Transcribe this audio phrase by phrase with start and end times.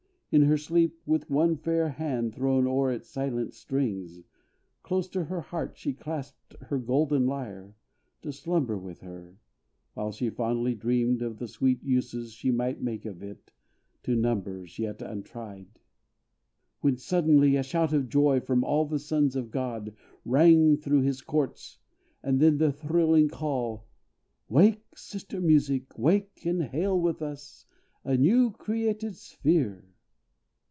[0.33, 4.23] In her sleep, With one fair hand thrown o'er its silent strings,
[4.81, 7.75] Close to her heart she clasped her golden lyre,
[8.21, 9.35] To slumber with her,
[9.93, 13.51] while she fondly dreamed Of the sweet uses she might make of it
[14.03, 15.67] To numbers yet untried.
[16.79, 19.93] When, suddenly, A shout of joy from all the sons of God,
[20.23, 21.77] Rang through his courts:
[22.23, 23.85] and then the thrilling call,
[24.47, 24.97] "Wake!
[24.97, 27.65] sister Music, wake, and hail with us,
[28.05, 29.89] A new created sphere!"